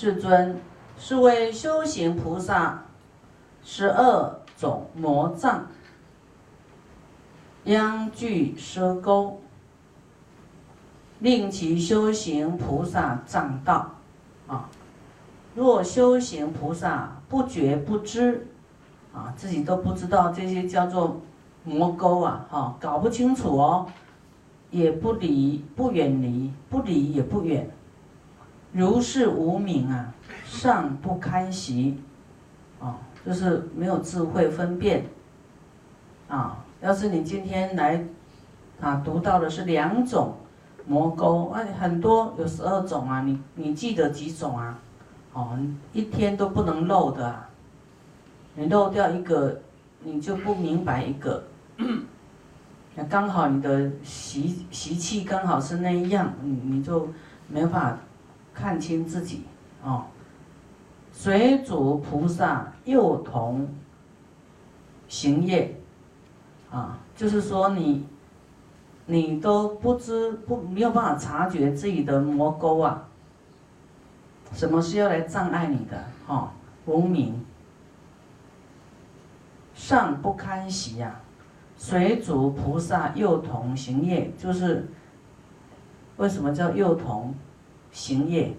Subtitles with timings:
[0.00, 0.56] 世尊，
[0.96, 2.84] 是为修行菩萨
[3.64, 5.66] 十二种魔障，
[7.64, 9.40] 殃具奢钩，
[11.18, 13.90] 令其修行菩萨障道。
[14.46, 14.70] 啊，
[15.56, 18.46] 若修行菩萨不觉不知，
[19.12, 21.20] 啊，自己都不知道这些叫做
[21.64, 23.88] 魔钩啊，哈，搞不清楚哦，
[24.70, 27.68] 也不离不远离，不离也不远。
[28.72, 30.12] 如是无明啊，
[30.44, 31.98] 尚不堪习，
[32.80, 35.06] 啊，就是没有智慧分辨，
[36.28, 38.04] 啊，要是你今天来，
[38.80, 40.36] 啊，读到的是两种
[40.86, 44.78] 魔钩，哎，很多有十二种啊，你你记得几种啊？
[45.32, 45.58] 哦，
[45.92, 47.48] 一天都不能漏的，啊
[48.54, 49.60] 你漏掉一个，
[50.02, 51.44] 你就不明白一个，
[52.96, 57.08] 那刚好你的习习气刚好是那样，你你就
[57.48, 57.98] 没办法。
[58.58, 59.44] 看清自己
[59.84, 60.04] 哦，
[61.12, 63.68] 水主菩萨幼童
[65.06, 65.80] 行业
[66.68, 68.04] 啊，就是说你
[69.06, 73.06] 你都不知不没有办法察觉自己的魔沟啊，
[74.52, 76.50] 什么是要来障碍你的哦？
[76.84, 77.44] 无名
[79.72, 81.20] 尚不堪习呀，
[81.78, 84.88] 水主菩萨幼童行业，就是
[86.16, 87.32] 为什么叫幼童？
[87.90, 88.54] 行业，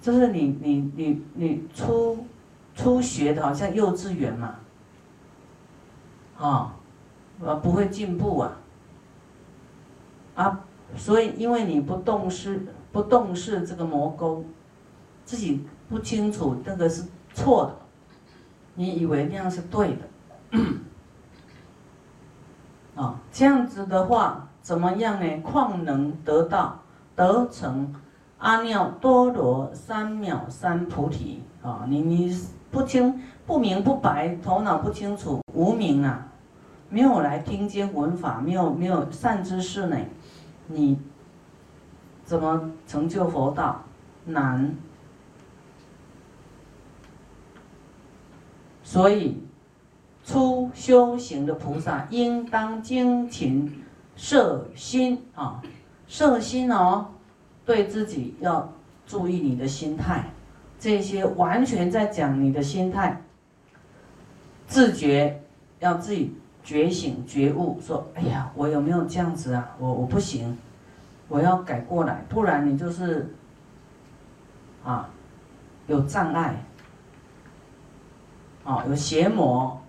[0.00, 2.26] 就是你你你你初
[2.74, 4.56] 初学的，好像幼稚园嘛，
[6.38, 6.74] 啊，
[7.40, 8.56] 呃不会进步啊，
[10.34, 10.64] 啊，
[10.96, 14.44] 所以因为你不重视不重视这个魔沟，
[15.24, 17.76] 自己不清楚那个是错的，
[18.74, 20.58] 你以为那样是对的，
[23.02, 25.40] 啊，这样子的话怎么样呢？
[25.42, 26.82] 况能得到
[27.14, 27.94] 得成？
[28.42, 31.84] 阿耨多罗三藐三菩提啊！
[31.88, 32.36] 你你
[32.72, 36.26] 不清不明不白，头脑不清楚，无明啊，
[36.88, 39.96] 没有来听经闻法，没有没有善知识呢，
[40.66, 40.98] 你
[42.24, 43.80] 怎么成就佛道？
[44.24, 44.74] 难。
[48.82, 49.40] 所以，
[50.24, 53.84] 初修行的菩萨应当精勤
[54.16, 55.62] 摄心啊，
[56.08, 57.06] 摄心哦。
[57.64, 58.72] 对自己要
[59.06, 60.24] 注意你的心态，
[60.80, 63.20] 这些完全在讲你的心态。
[64.66, 65.40] 自觉
[65.78, 66.34] 要自己
[66.64, 69.76] 觉醒觉悟，说：“哎呀，我有没有这样子啊？
[69.78, 70.58] 我我不行，
[71.28, 73.32] 我要改过来，不然你就是
[74.84, 75.08] 啊
[75.86, 76.64] 有障碍，
[78.64, 79.80] 啊有邪魔，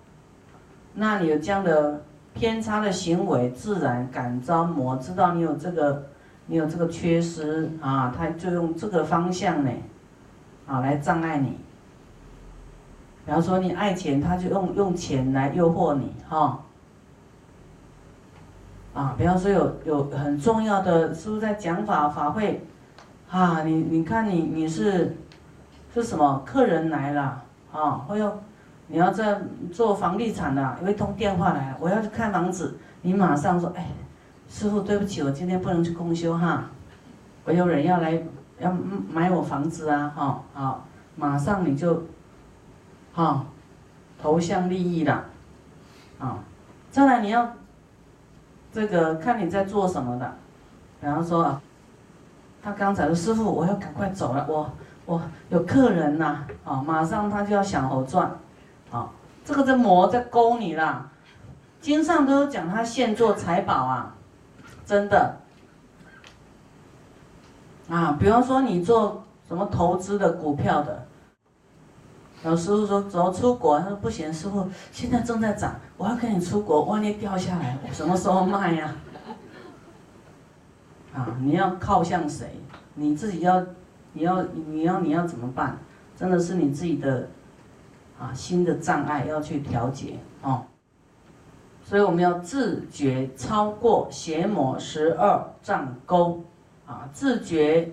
[0.94, 6.06] 那你有这样的偏差的行为，自然感召魔，知道你有这个。”
[6.46, 9.70] 你有这个缺失啊，他就用这个方向呢，
[10.66, 11.58] 啊来障碍你。
[13.24, 16.60] 比方说你爱钱，他就用用钱来诱惑你哈。
[18.92, 22.62] 啊，比方说有有很重要的，是不是在讲法法会？
[23.30, 25.16] 啊，你你看你你是
[25.94, 27.92] 是什么客人来了啊？
[28.06, 28.38] 或要
[28.88, 29.40] 你要在
[29.72, 33.86] 做房地产的，有一通电话来，我要去看房子，你马上说哎。
[34.54, 36.62] 师傅，对不起，我今天不能去公修哈，
[37.44, 38.22] 我有人要来
[38.60, 38.72] 要
[39.10, 42.00] 买我房子啊，哈，好，马上你就，
[43.12, 43.44] 哈，
[44.16, 45.24] 投向利益了，
[46.20, 46.38] 啊，
[46.88, 47.52] 再来你要，
[48.72, 50.32] 这个看你在做什么的，
[51.00, 51.60] 比方说，
[52.62, 54.70] 他刚才说师傅，我要赶快走了，我
[55.04, 58.30] 我有客人呐，啊，马上他就要想好赚，
[58.92, 59.10] 啊，
[59.44, 61.10] 这个在魔在勾你啦，
[61.80, 64.13] 经上都有讲他现做财宝啊。
[64.84, 65.36] 真的
[67.88, 71.06] 啊，比方说你做什么投资的股票的，
[72.42, 78.94] 老师傅说走出国，他说不行，师傅现在正在涨，我要跟你出国，万一掉下来，我什么时候卖呀？
[81.14, 82.60] 啊，你要靠向谁？
[82.94, 83.64] 你自己要，
[84.12, 85.78] 你要，你要，你要怎么办？
[86.16, 87.28] 真的是你自己的
[88.18, 90.64] 啊，新的障碍要去调节哦。
[91.86, 96.42] 所以我们要自觉超过邪魔十二障沟，
[96.86, 97.92] 啊，自觉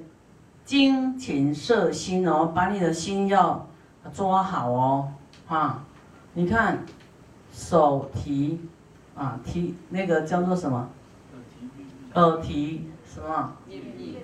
[0.64, 3.68] 精勤摄心哦，把你的心要
[4.14, 5.12] 抓好哦，
[5.50, 5.84] 啊，
[6.34, 6.86] 你看
[7.52, 8.62] 手提
[9.14, 10.88] 啊提那个叫做什么？
[12.14, 13.52] 耳提什么？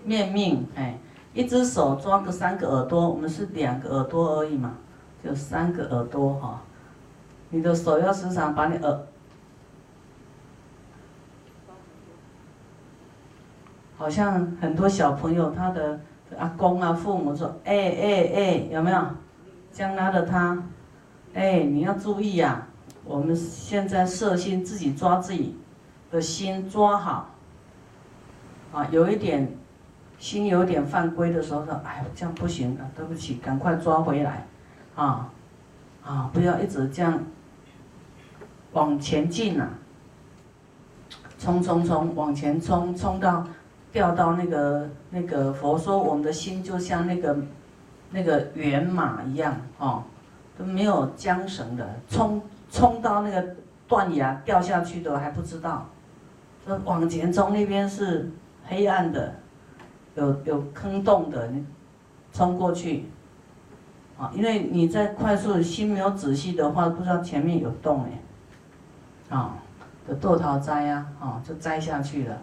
[0.06, 0.98] 面命哎，
[1.34, 4.76] 一只手抓个三个耳朵，我们是两个耳朵而已嘛，
[5.22, 6.62] 就三个耳朵哈，
[7.50, 8.98] 你的手要时常把你耳。
[13.98, 16.00] 好像很多小朋友他的
[16.38, 19.04] 阿公啊，父母说，哎哎哎，有没有？
[19.72, 20.64] 将拉着他，
[21.34, 22.68] 哎，你要注意呀！
[23.04, 25.58] 我们现在摄心，自己抓自己
[26.12, 27.30] 的心抓好。
[28.74, 29.48] 啊，有一点
[30.20, 34.46] 心有点犯规的时候，说，哎，这样不行的，对不起，赶快抓回来，
[34.96, 35.30] 啊，
[36.04, 37.20] 啊，不要一直这样
[38.74, 39.70] 往前进呐，
[41.40, 43.48] 冲冲冲，往前冲，冲到
[43.92, 47.38] 掉到那个那个佛说，我们的心就像那个。
[48.10, 50.02] 那个圆马一样哦，
[50.58, 52.42] 都没有缰绳的，冲
[52.72, 53.46] 冲到那个
[53.86, 55.86] 断崖掉下去的还不知道。
[56.66, 58.32] 说往前冲那边是
[58.66, 59.36] 黑暗的，
[60.16, 61.50] 有有坑洞的，
[62.32, 63.08] 冲过去
[64.18, 64.32] 啊！
[64.34, 68.06] 因为你在快速心没有仔细的话，不知道前面有洞
[69.30, 69.56] 哎，啊，
[70.08, 72.38] 的堕桃摘呀，啊，就摘下去了。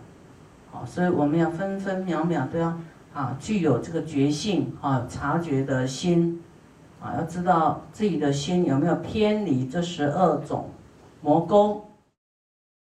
[0.75, 2.76] 啊，所以我们要分分秒秒都要。
[3.15, 6.43] 啊，具有这个觉性啊，察觉的心，
[7.00, 10.69] 啊，要知道自己的心有没有偏离这十二种
[11.21, 11.81] 魔功。